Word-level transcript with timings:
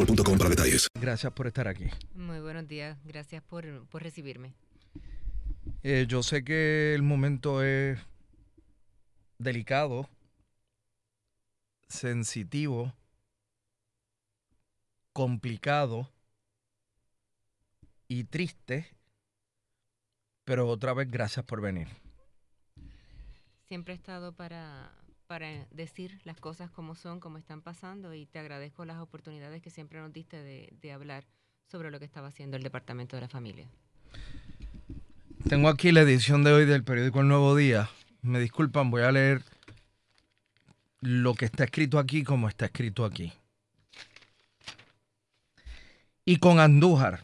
boostmobile.com 0.00 0.38
para 0.38 0.50
detalles. 0.50 0.88
Gracias 0.94 1.32
por 1.32 1.46
estar 1.46 1.68
aquí. 1.68 1.86
Muy 2.14 2.40
buenos 2.40 2.66
días, 2.66 2.98
gracias 3.04 3.42
por, 3.42 3.86
por 3.86 4.02
recibirme. 4.02 4.54
Eh, 5.82 6.06
yo 6.08 6.22
sé 6.22 6.44
que 6.44 6.94
el 6.94 7.02
momento 7.02 7.62
es 7.62 7.98
delicado, 9.38 10.08
sensitivo, 11.88 12.92
complicado 15.12 16.10
y 18.08 18.24
triste, 18.24 18.86
pero 20.44 20.68
otra 20.68 20.92
vez 20.92 21.10
gracias 21.10 21.44
por 21.44 21.60
venir. 21.60 21.88
Siempre 23.68 23.94
he 23.94 23.96
estado 23.96 24.32
para, 24.32 24.92
para 25.30 25.64
decir 25.70 26.18
las 26.24 26.40
cosas 26.40 26.72
como 26.72 26.96
son, 26.96 27.20
como 27.20 27.38
están 27.38 27.62
pasando 27.62 28.12
y 28.14 28.26
te 28.26 28.40
agradezco 28.40 28.84
las 28.84 28.98
oportunidades 28.98 29.62
que 29.62 29.70
siempre 29.70 30.00
nos 30.00 30.12
diste 30.12 30.42
de, 30.42 30.92
hablar 30.92 31.24
sobre 31.70 31.92
lo 31.92 32.00
que 32.00 32.04
estaba 32.04 32.26
haciendo 32.26 32.56
el 32.56 32.64
Departamento 32.64 33.14
de 33.14 33.22
la 33.22 33.28
Familia. 33.28 33.68
Tengo 35.48 35.68
aquí 35.68 35.92
la 35.92 36.00
edición 36.00 36.42
de 36.42 36.50
hoy 36.50 36.64
del 36.64 36.82
periódico 36.82 37.20
El 37.20 37.28
Nuevo 37.28 37.54
Día. 37.54 37.88
Me 38.22 38.40
disculpan, 38.40 38.90
voy 38.90 39.02
a 39.02 39.12
leer 39.12 39.44
lo 41.00 41.34
que 41.36 41.44
está 41.44 41.62
escrito 41.62 42.00
aquí 42.00 42.24
como 42.24 42.48
está 42.48 42.64
escrito 42.64 43.04
aquí. 43.04 43.32
Y 46.24 46.38
con 46.38 46.58
Andújar, 46.58 47.22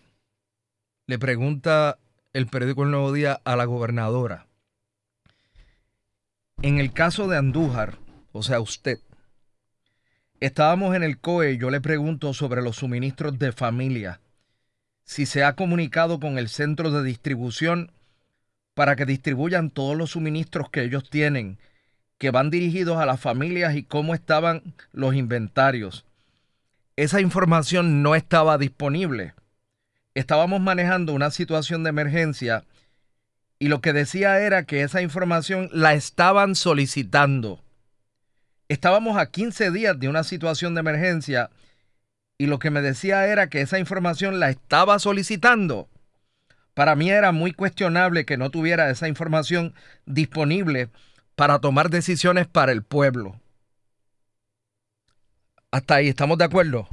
le 1.08 1.18
pregunta 1.18 1.98
el 2.32 2.46
periódico 2.46 2.84
El 2.84 2.92
Nuevo 2.92 3.12
Día 3.12 3.40
a 3.42 3.56
la 3.56 3.64
gobernadora. 3.64 4.45
En 6.62 6.78
el 6.78 6.92
caso 6.92 7.28
de 7.28 7.36
Andújar, 7.36 7.98
o 8.32 8.42
sea, 8.42 8.60
usted, 8.60 8.98
estábamos 10.40 10.96
en 10.96 11.02
el 11.02 11.18
COE 11.18 11.52
y 11.52 11.58
yo 11.58 11.68
le 11.68 11.82
pregunto 11.82 12.32
sobre 12.32 12.62
los 12.62 12.76
suministros 12.76 13.38
de 13.38 13.52
familia. 13.52 14.20
Si 15.04 15.26
se 15.26 15.44
ha 15.44 15.54
comunicado 15.54 16.18
con 16.18 16.38
el 16.38 16.48
centro 16.48 16.90
de 16.90 17.04
distribución 17.04 17.92
para 18.72 18.96
que 18.96 19.04
distribuyan 19.04 19.70
todos 19.70 19.98
los 19.98 20.12
suministros 20.12 20.70
que 20.70 20.82
ellos 20.82 21.10
tienen, 21.10 21.58
que 22.16 22.30
van 22.30 22.48
dirigidos 22.48 22.96
a 22.96 23.06
las 23.06 23.20
familias 23.20 23.76
y 23.76 23.82
cómo 23.82 24.14
estaban 24.14 24.62
los 24.92 25.14
inventarios. 25.14 26.06
Esa 26.96 27.20
información 27.20 28.02
no 28.02 28.14
estaba 28.14 28.56
disponible. 28.56 29.34
Estábamos 30.14 30.62
manejando 30.62 31.12
una 31.12 31.30
situación 31.30 31.84
de 31.84 31.90
emergencia 31.90 32.64
y 33.58 33.68
lo 33.68 33.80
que 33.80 33.92
decía 33.92 34.40
era 34.40 34.64
que 34.64 34.82
esa 34.82 35.02
información 35.02 35.70
la 35.72 35.94
estaban 35.94 36.54
solicitando. 36.54 37.62
Estábamos 38.68 39.16
a 39.16 39.30
15 39.30 39.70
días 39.70 39.98
de 39.98 40.08
una 40.08 40.24
situación 40.24 40.74
de 40.74 40.80
emergencia 40.80 41.50
y 42.38 42.46
lo 42.46 42.58
que 42.58 42.70
me 42.70 42.82
decía 42.82 43.26
era 43.26 43.48
que 43.48 43.60
esa 43.60 43.78
información 43.78 44.40
la 44.40 44.50
estaba 44.50 44.98
solicitando. 44.98 45.88
Para 46.74 46.94
mí 46.94 47.10
era 47.10 47.32
muy 47.32 47.52
cuestionable 47.52 48.26
que 48.26 48.36
no 48.36 48.50
tuviera 48.50 48.90
esa 48.90 49.08
información 49.08 49.72
disponible 50.04 50.90
para 51.34 51.58
tomar 51.58 51.88
decisiones 51.88 52.46
para 52.46 52.72
el 52.72 52.82
pueblo. 52.82 53.40
Hasta 55.70 55.96
ahí, 55.96 56.08
¿estamos 56.08 56.36
de 56.38 56.44
acuerdo? 56.44 56.88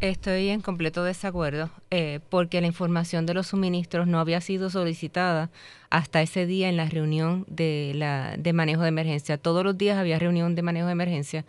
Estoy 0.00 0.48
en 0.48 0.60
completo 0.60 1.04
desacuerdo 1.04 1.70
eh, 1.90 2.20
porque 2.28 2.60
la 2.60 2.66
información 2.66 3.24
de 3.24 3.32
los 3.32 3.46
suministros 3.46 4.06
no 4.06 4.20
había 4.20 4.42
sido 4.42 4.68
solicitada 4.68 5.50
hasta 5.88 6.20
ese 6.20 6.44
día 6.44 6.68
en 6.68 6.76
la 6.76 6.86
reunión 6.86 7.46
de, 7.48 7.92
la, 7.94 8.36
manejo 8.52 8.82
de 8.82 8.88
emergencia. 8.88 9.38
Todos 9.38 9.64
los 9.64 9.78
días 9.78 9.96
había 9.96 10.18
reunión 10.18 10.54
de 10.54 10.62
manejo 10.62 10.86
de 10.86 10.92
emergencia. 10.92 11.44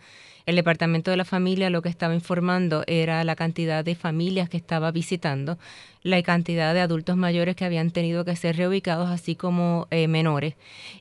El 0.46 0.56
Departamento 0.56 1.10
de 1.10 1.18
la 1.18 1.26
Familia 1.26 1.68
lo 1.68 1.82
que 1.82 1.90
estaba 1.90 2.14
informando 2.14 2.82
era 2.86 3.22
la 3.24 3.36
cantidad 3.36 3.84
de 3.84 3.94
familias 3.94 4.48
que 4.48 4.56
estaba 4.56 4.90
visitando, 4.90 5.58
la 6.02 6.22
cantidad 6.22 6.72
de 6.72 6.80
adultos 6.80 7.16
mayores 7.18 7.54
que 7.54 7.66
habían 7.66 7.90
tenido 7.90 8.24
que 8.24 8.34
ser 8.34 8.56
reubicados, 8.56 9.10
así 9.10 9.36
como 9.36 9.86
eh, 9.90 10.08
menores. 10.08 10.54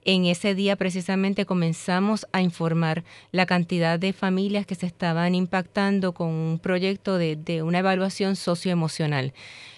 En 0.03 0.25
ese 0.25 0.53
día 0.53 0.75
precisamente 0.75 1.45
comenzamos 1.45 2.27
a 2.33 2.41
informar 2.41 3.05
la 3.31 3.45
cantidad 3.45 3.97
de 3.97 4.11
familias 4.11 4.65
que 4.65 4.75
se 4.75 4.85
estaban 4.85 5.33
impactando 5.33 6.13
con 6.13 6.27
un 6.27 6.59
proyecto 6.59 7.17
de 7.17 7.63
una 7.63 7.79
evaluación 7.79 8.35
socioemocional. 8.35 9.28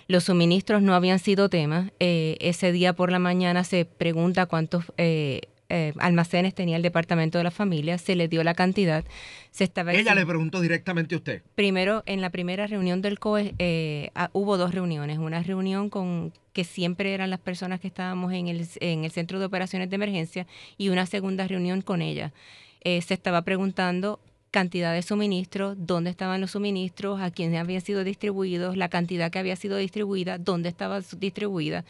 Los 0.08 0.26
suministros 0.26 0.82
no 0.82 0.94
habían 0.94 1.20
sido 1.20 1.50
tema. 1.50 1.92
Eh, 2.00 2.38
ese 2.42 2.72
día 2.72 2.94
por 2.94 3.12
la 3.12 3.20
mañana 3.20 3.64
se 3.64 3.86
pregunta 3.86 4.46
cuántos 4.46 4.86
eh, 4.98 5.42
eh, 5.74 5.94
almacenes 6.00 6.54
tenía 6.54 6.76
el 6.76 6.82
Departamento 6.82 7.38
de 7.38 7.46
la 7.46 7.52
Familia, 7.52 7.98
se 7.98 8.18
le 8.18 8.28
dio 8.28 8.44
la 8.44 8.54
cantidad. 8.54 9.06
Se 9.52 9.64
estaba 9.64 9.94
Ella 9.94 10.14
le 10.14 10.26
preguntó 10.26 10.60
directamente 10.60 11.16
a 11.16 11.20
usted. 11.20 11.44
Primero, 11.56 12.04
en 12.08 12.20
la 12.20 12.30
primera 12.30 12.68
reunión 12.68 13.02
del 13.02 13.20
COE 13.20 13.56
eh, 13.58 14.12
ah, 14.14 14.30
hubo 14.34 14.58
dos 14.58 14.76
reuniones. 14.76 15.18
Una 15.18 15.42
reunión 15.44 15.90
con 15.90 16.34
que 16.52 16.66
siempre 16.66 17.14
eran 17.14 17.30
las 17.30 17.40
personas 17.40 17.80
que 17.80 17.88
estábamos 17.88 18.34
en 18.34 18.50
el, 18.50 18.68
en 18.82 19.06
el 19.06 19.12
Centro 19.12 19.40
de 19.40 19.46
Operaciones 19.46 19.90
de 19.90 19.96
Emergencia 19.96 20.46
y 20.78 20.90
una 20.90 21.06
segunda 21.06 21.48
reunión 21.48 21.82
con 21.82 22.02
ella. 22.02 22.34
Eh, 22.82 23.02
se 23.02 23.14
estaba 23.14 23.44
preguntando 23.44 24.20
cantidad 24.52 24.94
de 24.94 25.02
suministros, 25.02 25.76
dónde 25.80 26.10
estaban 26.10 26.42
los 26.42 26.52
suministros, 26.52 27.22
a 27.22 27.32
quiénes 27.32 27.60
habían 27.60 27.82
sido 27.82 28.04
distribuidos, 28.04 28.78
la 28.78 28.90
cantidad 28.90 29.32
que 29.32 29.40
había 29.40 29.56
sido 29.56 29.78
distribuida, 29.78 30.38
dónde 30.38 30.70
estaba 30.70 31.00
distribuida. 31.18 31.86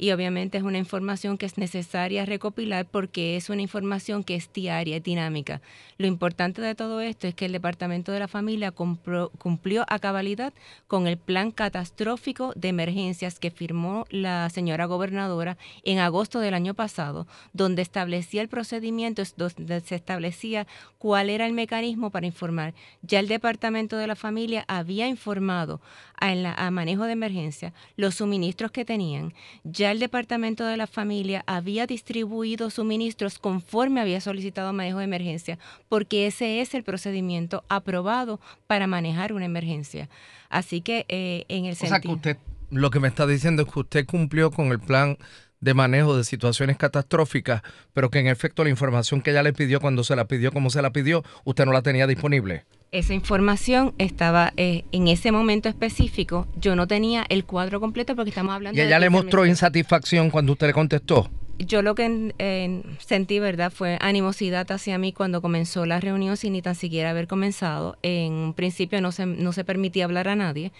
y 0.00 0.12
obviamente 0.12 0.56
es 0.56 0.64
una 0.64 0.78
información 0.78 1.36
que 1.36 1.44
es 1.44 1.58
necesaria 1.58 2.24
recopilar 2.24 2.86
porque 2.86 3.36
es 3.36 3.50
una 3.50 3.60
información 3.60 4.24
que 4.24 4.34
es 4.34 4.50
diaria, 4.50 4.96
es 4.96 5.02
dinámica. 5.02 5.60
Lo 5.98 6.06
importante 6.06 6.62
de 6.62 6.74
todo 6.74 7.02
esto 7.02 7.28
es 7.28 7.34
que 7.34 7.44
el 7.44 7.52
Departamento 7.52 8.10
de 8.10 8.18
la 8.18 8.26
Familia 8.26 8.72
cumplió 8.72 9.84
a 9.86 9.98
cabalidad 9.98 10.54
con 10.86 11.06
el 11.06 11.18
plan 11.18 11.50
catastrófico 11.50 12.54
de 12.56 12.68
emergencias 12.68 13.38
que 13.38 13.50
firmó 13.50 14.06
la 14.08 14.48
señora 14.48 14.86
gobernadora 14.86 15.58
en 15.84 15.98
agosto 15.98 16.40
del 16.40 16.54
año 16.54 16.72
pasado, 16.72 17.26
donde 17.52 17.82
establecía 17.82 18.40
el 18.40 18.48
procedimiento, 18.48 19.22
donde 19.36 19.82
se 19.82 19.96
establecía 19.96 20.66
cuál 20.96 21.28
era 21.28 21.44
el 21.44 21.52
mecanismo 21.52 21.99
para 22.08 22.26
informar. 22.26 22.72
Ya 23.02 23.20
el 23.20 23.28
Departamento 23.28 23.98
de 23.98 24.06
la 24.06 24.16
Familia 24.16 24.64
había 24.68 25.06
informado 25.08 25.82
a, 26.18 26.30
a 26.30 26.70
manejo 26.70 27.04
de 27.04 27.12
emergencia 27.12 27.74
los 27.96 28.14
suministros 28.14 28.70
que 28.70 28.86
tenían. 28.86 29.34
Ya 29.64 29.90
el 29.90 29.98
Departamento 29.98 30.64
de 30.64 30.78
la 30.78 30.86
Familia 30.86 31.44
había 31.46 31.86
distribuido 31.86 32.70
suministros 32.70 33.38
conforme 33.38 34.00
había 34.00 34.22
solicitado 34.22 34.72
manejo 34.72 34.98
de 34.98 35.04
emergencia, 35.04 35.58
porque 35.90 36.26
ese 36.26 36.62
es 36.62 36.72
el 36.72 36.84
procedimiento 36.84 37.64
aprobado 37.68 38.40
para 38.66 38.86
manejar 38.86 39.34
una 39.34 39.44
emergencia. 39.44 40.08
Así 40.48 40.80
que 40.80 41.04
eh, 41.08 41.44
en 41.48 41.66
el 41.66 41.72
o 41.72 41.76
Sea 41.76 42.00
que 42.00 42.08
usted, 42.08 42.36
lo 42.70 42.90
que 42.90 43.00
me 43.00 43.08
está 43.08 43.26
diciendo 43.26 43.62
es 43.62 43.72
que 43.72 43.80
usted 43.80 44.06
cumplió 44.06 44.50
con 44.50 44.68
el 44.68 44.80
plan 44.80 45.18
de 45.60 45.74
manejo 45.74 46.16
de 46.16 46.24
situaciones 46.24 46.76
catastróficas, 46.76 47.62
pero 47.92 48.10
que 48.10 48.18
en 48.18 48.26
efecto 48.26 48.64
la 48.64 48.70
información 48.70 49.20
que 49.20 49.30
ella 49.30 49.42
le 49.42 49.52
pidió 49.52 49.80
cuando 49.80 50.04
se 50.04 50.16
la 50.16 50.26
pidió, 50.26 50.52
como 50.52 50.70
se 50.70 50.82
la 50.82 50.90
pidió, 50.90 51.22
usted 51.44 51.66
no 51.66 51.72
la 51.72 51.82
tenía 51.82 52.06
disponible. 52.06 52.64
Esa 52.92 53.14
información 53.14 53.94
estaba 53.98 54.52
eh, 54.56 54.84
en 54.90 55.06
ese 55.06 55.30
momento 55.30 55.68
específico. 55.68 56.48
Yo 56.56 56.74
no 56.74 56.88
tenía 56.88 57.24
el 57.28 57.44
cuadro 57.44 57.78
completo 57.78 58.16
porque 58.16 58.30
estamos 58.30 58.52
hablando. 58.52 58.76
¿Y 58.76 58.82
ella 58.82 58.98
le 58.98 59.10
mostró 59.10 59.46
insatisfacción 59.46 60.30
cuando 60.30 60.52
usted 60.52 60.66
le 60.66 60.72
contestó? 60.72 61.30
Yo 61.58 61.82
lo 61.82 61.94
que 61.94 62.82
sentí, 62.98 63.38
¿verdad?, 63.38 63.70
fue 63.70 63.98
animosidad 64.00 64.70
hacia 64.72 64.96
mí 64.96 65.12
cuando 65.12 65.42
comenzó 65.42 65.84
la 65.84 66.00
reunión 66.00 66.38
sin 66.38 66.54
ni 66.54 66.62
tan 66.62 66.74
siquiera 66.74 67.10
haber 67.10 67.28
comenzado. 67.28 67.98
En 68.02 68.32
un 68.32 68.54
principio 68.54 69.00
no 69.02 69.12
se, 69.12 69.26
no 69.26 69.52
se 69.52 69.62
permitía 69.62 70.06
hablar 70.06 70.26
a 70.28 70.36
nadie. 70.36 70.72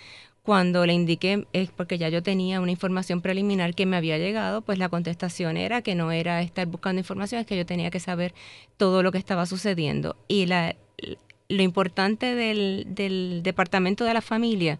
Cuando 0.42 0.86
le 0.86 0.94
indiqué, 0.94 1.46
es 1.52 1.70
porque 1.70 1.98
ya 1.98 2.08
yo 2.08 2.22
tenía 2.22 2.60
una 2.60 2.70
información 2.70 3.20
preliminar 3.20 3.74
que 3.74 3.86
me 3.86 3.96
había 3.96 4.18
llegado, 4.18 4.62
pues 4.62 4.78
la 4.78 4.88
contestación 4.88 5.56
era 5.56 5.82
que 5.82 5.94
no 5.94 6.12
era 6.12 6.40
estar 6.40 6.66
buscando 6.66 7.00
información, 7.00 7.40
es 7.40 7.46
que 7.46 7.56
yo 7.56 7.66
tenía 7.66 7.90
que 7.90 8.00
saber 8.00 8.34
todo 8.76 9.02
lo 9.02 9.12
que 9.12 9.18
estaba 9.18 9.44
sucediendo. 9.44 10.16
Y 10.28 10.46
la, 10.46 10.76
lo 11.48 11.62
importante 11.62 12.34
del, 12.34 12.86
del 12.88 13.42
Departamento 13.42 14.04
de 14.04 14.14
la 14.14 14.22
Familia 14.22 14.78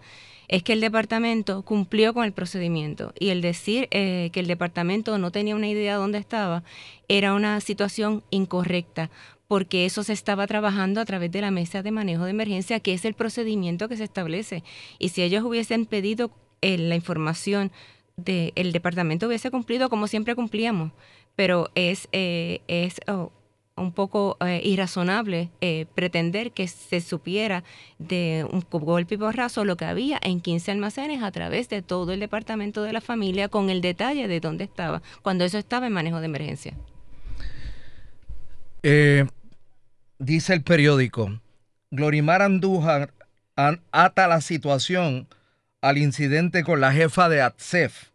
es 0.51 0.65
que 0.65 0.73
el 0.73 0.81
departamento 0.81 1.63
cumplió 1.63 2.13
con 2.13 2.25
el 2.25 2.33
procedimiento 2.33 3.15
y 3.19 3.29
el 3.29 3.41
decir 3.41 3.87
eh, 3.93 4.31
que 4.33 4.41
el 4.41 4.49
departamento 4.49 5.17
no 5.17 5.31
tenía 5.31 5.55
una 5.55 5.69
idea 5.69 5.93
de 5.93 6.01
dónde 6.01 6.19
estaba 6.19 6.65
era 7.07 7.35
una 7.35 7.61
situación 7.61 8.25
incorrecta 8.31 9.11
porque 9.47 9.87
eso 9.87 10.03
se 10.03 10.13
estaba 10.13 10.49
trabajando 10.49 11.01
a 11.01 11.05
través 11.05 11.31
de 11.31 11.41
la 11.41 11.53
mesa 11.53 11.83
de 11.83 11.93
manejo 11.93 12.25
de 12.25 12.31
emergencia, 12.31 12.81
que 12.81 12.95
es 12.95 13.05
el 13.05 13.15
procedimiento 13.15 13.89
que 13.89 13.97
se 13.97 14.05
establece. 14.05 14.63
Y 15.01 15.09
si 15.09 15.23
ellos 15.23 15.43
hubiesen 15.45 15.87
pedido 15.87 16.31
eh, 16.63 16.79
la 16.79 16.95
información 16.95 17.73
del 18.17 18.53
el 18.55 18.71
departamento 18.71 19.27
hubiese 19.27 19.51
cumplido 19.51 19.89
como 19.89 20.07
siempre 20.07 20.37
cumplíamos, 20.37 20.93
pero 21.35 21.71
es, 21.75 22.09
eh, 22.13 22.61
es 22.69 23.01
oh, 23.09 23.33
un 23.77 23.93
poco 23.93 24.37
eh, 24.41 24.61
irrazonable 24.65 25.51
eh, 25.61 25.87
pretender 25.95 26.53
que 26.53 26.69
se 26.69 27.01
supiera 27.01 27.65
de 27.99 28.47
un 28.51 28.65
golpe 28.71 29.15
y 29.15 29.19
borrazo 29.19 29.65
lo 29.65 29.77
que 29.77 29.85
había 29.85 30.19
en 30.23 30.41
15 30.41 30.71
almacenes 30.71 31.23
a 31.23 31.31
través 31.31 31.69
de 31.69 31.83
todo 31.83 32.13
el 32.13 32.21
departamento 32.21 32.83
de 32.83 32.93
la 32.93 33.01
familia 33.01 33.49
con 33.49 33.71
el 33.71 33.81
detalle 33.81 34.29
de 34.29 34.41
dónde 34.41 34.65
estaba, 34.65 35.03
cuando 35.23 35.45
eso 35.45 35.59
estaba 35.59 35.87
en 35.87 35.93
manejo 35.93 36.21
de 36.21 36.27
emergencia. 36.27 36.75
Eh, 38.83 39.27
dice 40.19 40.55
el 40.55 40.63
periódico, 40.63 41.41
Glorimar 41.91 42.43
Andújar 42.43 43.13
ata 43.57 44.29
la 44.29 44.41
situación 44.41 45.29
al 45.83 45.99
incidente 45.99 46.65
con 46.65 46.81
la 46.81 46.93
jefa 46.93 47.29
de 47.29 47.43
ATSEF 47.43 48.11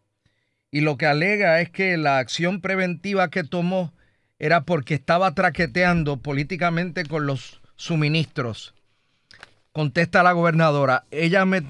y 0.71 0.81
lo 0.81 0.97
que 0.97 1.05
alega 1.05 1.61
es 1.61 1.69
que 1.69 1.97
la 1.97 2.17
acción 2.17 2.61
preventiva 2.61 3.29
que 3.29 3.43
tomó 3.43 3.93
era 4.39 4.61
porque 4.61 4.95
estaba 4.95 5.33
traqueteando 5.33 6.17
políticamente 6.17 7.05
con 7.05 7.25
los 7.25 7.61
suministros. 7.75 8.73
Contesta 9.71 10.23
la 10.23 10.31
gobernadora, 10.31 11.03
ella 11.11 11.45
me, 11.45 11.61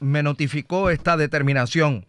notificó 0.00 0.90
esta 0.90 1.16
determinación. 1.16 2.06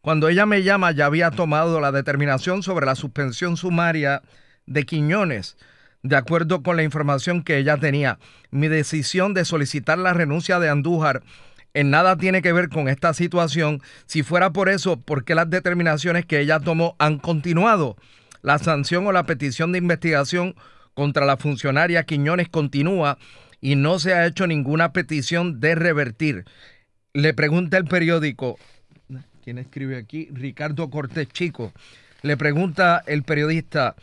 Cuando 0.00 0.28
ella 0.28 0.46
me 0.46 0.62
llama 0.62 0.92
ya 0.92 1.06
había 1.06 1.30
tomado 1.30 1.80
la 1.80 1.92
determinación 1.92 2.62
sobre 2.62 2.86
la 2.86 2.94
suspensión 2.94 3.56
sumaria 3.56 4.22
de 4.66 4.84
Quiñones, 4.84 5.56
de 6.02 6.16
acuerdo 6.16 6.62
con 6.62 6.76
la 6.76 6.82
información 6.82 7.42
que 7.42 7.56
ella 7.56 7.76
tenía. 7.76 8.18
Mi 8.50 8.68
decisión 8.68 9.32
de 9.32 9.44
solicitar 9.44 9.98
la 9.98 10.12
renuncia 10.12 10.58
de 10.58 10.68
Andújar 10.68 11.22
en 11.74 11.90
nada 11.90 12.16
tiene 12.16 12.42
que 12.42 12.52
ver 12.52 12.68
con 12.68 12.88
esta 12.88 13.14
situación. 13.14 13.80
Si 14.06 14.22
fuera 14.22 14.50
por 14.50 14.68
eso, 14.68 15.00
¿por 15.00 15.24
qué 15.24 15.34
las 15.34 15.48
determinaciones 15.48 16.26
que 16.26 16.40
ella 16.40 16.60
tomó 16.60 16.96
han 16.98 17.18
continuado? 17.18 17.96
La 18.42 18.58
sanción 18.58 19.06
o 19.06 19.12
la 19.12 19.24
petición 19.24 19.72
de 19.72 19.78
investigación 19.78 20.54
contra 20.94 21.24
la 21.24 21.36
funcionaria 21.36 22.04
Quiñones 22.04 22.48
continúa 22.48 23.18
y 23.60 23.76
no 23.76 23.98
se 23.98 24.12
ha 24.14 24.26
hecho 24.26 24.46
ninguna 24.46 24.92
petición 24.92 25.60
de 25.60 25.74
revertir. 25.74 26.44
Le 27.14 27.34
pregunta 27.34 27.78
el 27.78 27.84
periódico, 27.84 28.58
¿quién 29.44 29.58
escribe 29.58 29.96
aquí? 29.96 30.28
Ricardo 30.32 30.90
Cortés 30.90 31.28
Chico. 31.28 31.72
Le 32.22 32.36
pregunta 32.36 33.02
el 33.06 33.22
periodista, 33.22 33.94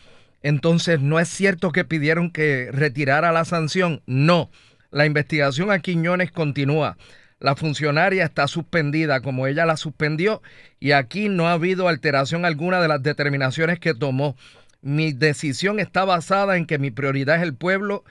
entonces, 0.41 1.01
¿no 1.01 1.19
es 1.19 1.27
cierto 1.27 1.71
que 1.71 1.86
pidieron 1.86 2.31
que 2.31 2.69
retirara 2.71 3.31
la 3.31 3.45
sanción? 3.45 4.01
No, 4.06 4.50
la 4.91 5.06
investigación 5.06 5.71
a 5.71 5.80
Quiñones 5.80 6.31
continúa. 6.31 6.97
La 7.39 7.56
funcionaria 7.56 8.25
está 8.25 8.47
suspendida 8.47 9.21
como 9.21 9.47
ella 9.47 9.65
la 9.65 9.77
suspendió 9.77 10.41
y 10.80 10.91
aquí 10.91 11.30
no 11.30 11.47
ha 11.47 11.53
habido 11.53 11.88
alteración 11.88 12.45
alguna 12.45 12.81
de 12.81 12.89
las 12.89 13.01
determinaciones 13.01 13.80
que 13.80 13.94
tomó. 13.94 14.36
Mi 14.81 15.13
decisión 15.13 15.80
está 15.80 16.03
basada 16.03 16.57
en 16.57 16.65
que 16.65 16.80
mi 16.80 16.91
prioridad 16.91 17.38
es 17.38 17.44
el 17.44 17.56
pueblo, 17.56 18.03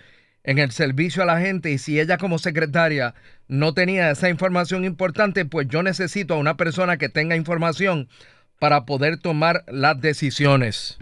en 0.44 0.58
el 0.58 0.70
servicio 0.70 1.22
a 1.22 1.26
la 1.26 1.40
gente 1.40 1.70
y 1.70 1.78
si 1.78 2.00
ella 2.00 2.16
como 2.16 2.38
secretaria 2.38 3.14
no 3.48 3.74
tenía 3.74 4.10
esa 4.10 4.30
información 4.30 4.84
importante, 4.84 5.44
pues 5.44 5.68
yo 5.68 5.82
necesito 5.82 6.34
a 6.34 6.38
una 6.38 6.56
persona 6.56 6.96
que 6.96 7.10
tenga 7.10 7.36
información 7.36 8.08
para 8.58 8.86
poder 8.86 9.18
tomar 9.18 9.64
las 9.68 10.00
decisiones. 10.00 10.98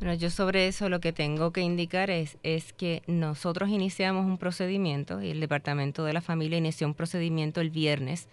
Bueno, 0.00 0.14
yo 0.14 0.30
sobre 0.30 0.66
eso 0.66 0.88
lo 0.88 1.00
que 1.00 1.12
tengo 1.12 1.52
que 1.52 1.60
indicar 1.60 2.08
es, 2.08 2.38
es 2.42 2.72
que 2.72 3.02
nosotros 3.06 3.68
iniciamos 3.68 4.24
un 4.24 4.38
procedimiento 4.38 5.20
y 5.20 5.28
el 5.28 5.40
Departamento 5.40 6.06
de 6.06 6.14
la 6.14 6.22
Familia 6.22 6.56
inició 6.56 6.86
un 6.86 6.94
procedimiento 6.94 7.60
el 7.60 7.68
viernes 7.68 8.26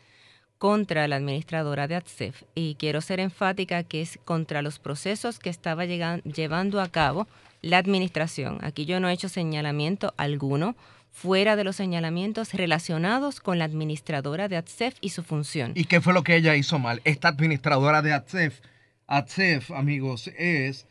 contra 0.59 1.05
la 1.09 1.17
administradora 1.17 1.89
de 1.89 1.95
ATSEF 1.95 2.43
y 2.55 2.75
quiero 2.75 3.01
ser 3.01 3.19
enfática 3.19 3.83
que 3.83 4.01
es 4.01 4.17
contra 4.23 4.61
los 4.61 4.79
procesos 4.79 5.39
que 5.39 5.49
estaba 5.49 5.83
llevando 5.83 6.79
a 6.79 6.87
cabo 6.87 7.27
la 7.61 7.79
administración. 7.79 8.59
Aquí 8.61 8.85
yo 8.85 9.01
no 9.01 9.09
he 9.09 9.13
hecho 9.13 9.27
señalamiento 9.27 10.13
alguno 10.15 10.77
fuera 11.11 11.57
de 11.57 11.65
los 11.65 11.75
señalamientos 11.75 12.53
relacionados 12.53 13.41
con 13.41 13.59
la 13.59 13.65
administradora 13.65 14.47
de 14.47 14.55
ATSEF 14.55 14.95
y 15.01 15.09
su 15.09 15.21
función. 15.21 15.73
¿Y 15.75 15.83
qué 15.83 15.99
fue 15.99 16.13
lo 16.13 16.23
que 16.23 16.37
ella 16.37 16.55
hizo 16.55 16.79
mal? 16.79 17.01
Esta 17.03 17.27
administradora 17.27 18.01
de 18.01 18.13
ATSEF, 18.13 18.61
ATSEF, 19.07 19.71
amigos, 19.71 20.29
es 20.37 20.87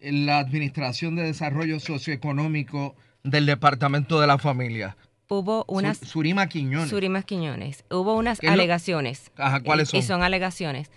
la 0.00 0.38
Administración 0.38 1.16
de 1.16 1.22
Desarrollo 1.22 1.80
Socioeconómico 1.80 2.94
del 3.22 3.46
Departamento 3.46 4.20
de 4.20 4.26
la 4.26 4.38
Familia. 4.38 4.96
Hubo 5.28 5.64
unas... 5.68 5.98
Surima 5.98 6.48
Quiñones. 6.48 6.90
Surima 6.90 7.22
Quiñones. 7.22 7.84
Hubo 7.90 8.16
unas 8.16 8.42
alegaciones. 8.42 9.30
Ajá, 9.36 9.60
¿cuáles 9.60 9.90
son? 9.90 10.00
Y 10.00 10.02
son 10.02 10.22
alegaciones 10.22 10.90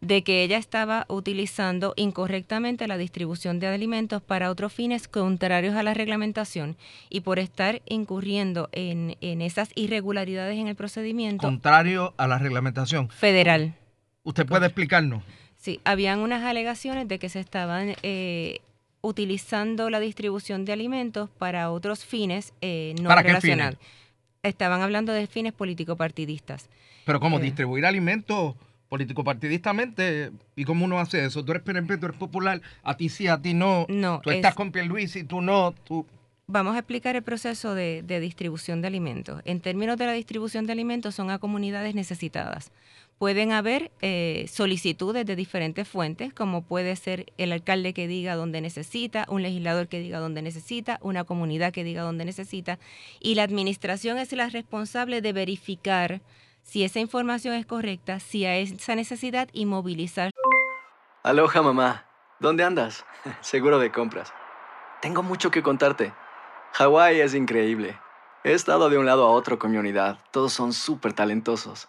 de 0.00 0.22
que 0.22 0.42
ella 0.42 0.58
estaba 0.58 1.06
utilizando 1.08 1.92
incorrectamente 1.96 2.86
la 2.86 2.96
distribución 2.96 3.58
de 3.58 3.66
alimentos 3.66 4.22
para 4.22 4.50
otros 4.50 4.72
fines 4.72 5.08
contrarios 5.08 5.74
a 5.74 5.82
la 5.82 5.94
reglamentación 5.94 6.76
y 7.10 7.20
por 7.22 7.38
estar 7.38 7.82
incurriendo 7.86 8.68
en, 8.72 9.16
en 9.20 9.42
esas 9.42 9.70
irregularidades 9.74 10.58
en 10.58 10.68
el 10.68 10.76
procedimiento. 10.76 11.46
Contrario 11.46 12.14
a 12.16 12.28
la 12.28 12.38
reglamentación. 12.38 13.08
Federal. 13.08 13.74
¿Usted 14.22 14.46
puede 14.46 14.66
explicarnos? 14.66 15.22
Sí, 15.58 15.80
habían 15.84 16.20
unas 16.20 16.44
alegaciones 16.44 17.08
de 17.08 17.18
que 17.18 17.28
se 17.28 17.40
estaban 17.40 17.94
eh, 18.02 18.60
utilizando 19.00 19.90
la 19.90 20.00
distribución 20.00 20.64
de 20.64 20.72
alimentos 20.72 21.28
para 21.30 21.70
otros 21.70 22.04
fines 22.04 22.54
eh, 22.60 22.94
no 23.02 23.08
¿Para 23.08 23.22
relacionados. 23.22 23.78
Estaban 24.42 24.82
hablando 24.82 25.12
de 25.12 25.26
fines 25.26 25.52
político-partidistas. 25.52 26.68
Pero 27.04 27.18
¿cómo 27.18 27.38
eh, 27.38 27.42
distribuir 27.42 27.86
alimentos 27.86 28.54
político-partidistamente? 28.88 30.30
¿Y 30.54 30.64
cómo 30.64 30.84
uno 30.84 31.00
hace 31.00 31.24
eso? 31.24 31.44
Tú 31.44 31.50
eres 31.52 31.64
PNP, 31.64 31.98
tú 31.98 32.06
eres 32.06 32.18
popular, 32.18 32.62
a 32.84 32.96
ti 32.96 33.08
sí, 33.08 33.26
a 33.26 33.42
ti 33.42 33.52
no. 33.52 33.84
No. 33.88 34.20
Tú 34.22 34.30
estás 34.30 34.54
con 34.54 34.70
Pierluisi, 34.70 35.24
tú 35.24 35.40
no. 35.40 35.74
Tú... 35.84 36.06
vamos 36.46 36.76
a 36.76 36.78
explicar 36.78 37.16
el 37.16 37.22
proceso 37.22 37.74
de, 37.74 38.02
distribución 38.20 38.80
de 38.80 38.86
alimentos. 38.86 39.42
En 39.44 39.60
términos 39.60 39.98
de 39.98 40.06
la 40.06 40.12
distribución 40.12 40.66
de 40.66 40.72
alimentos, 40.72 41.16
son 41.16 41.30
a 41.30 41.38
comunidades 41.38 41.96
necesitadas. 41.96 42.70
Pueden 43.18 43.50
haber 43.50 43.90
eh, 44.00 44.46
solicitudes 44.48 45.26
de 45.26 45.34
diferentes 45.34 45.88
fuentes, 45.88 46.32
como 46.32 46.62
puede 46.62 46.94
ser 46.94 47.32
el 47.36 47.50
alcalde 47.50 47.92
que 47.92 48.06
diga 48.06 48.36
dónde 48.36 48.60
necesita, 48.60 49.26
un 49.28 49.42
legislador 49.42 49.88
que 49.88 49.98
diga 49.98 50.20
dónde 50.20 50.40
necesita, 50.40 50.98
una 51.02 51.24
comunidad 51.24 51.72
que 51.72 51.82
diga 51.82 52.02
dónde 52.02 52.24
necesita, 52.24 52.78
y 53.18 53.34
la 53.34 53.42
administración 53.42 54.18
es 54.18 54.32
la 54.32 54.48
responsable 54.48 55.20
de 55.20 55.32
verificar 55.32 56.20
si 56.62 56.84
esa 56.84 57.00
información 57.00 57.54
es 57.54 57.66
correcta, 57.66 58.20
si 58.20 58.44
hay 58.44 58.62
esa 58.62 58.94
necesidad 58.94 59.48
y 59.52 59.66
movilizar. 59.66 60.30
Aloha 61.24 61.60
mamá, 61.60 62.06
¿dónde 62.38 62.62
andas? 62.62 63.04
Seguro 63.40 63.80
de 63.80 63.90
compras. 63.90 64.32
Tengo 65.02 65.24
mucho 65.24 65.50
que 65.50 65.64
contarte. 65.64 66.12
Hawái 66.74 67.20
es 67.20 67.34
increíble. 67.34 67.98
He 68.44 68.52
estado 68.52 68.90
de 68.90 68.98
un 68.98 69.06
lado 69.06 69.26
a 69.26 69.30
otro 69.30 69.58
con 69.58 69.72
mi 69.72 69.76
unidad. 69.76 70.20
Todos 70.30 70.52
son 70.52 70.72
súper 70.72 71.12
talentosos. 71.14 71.88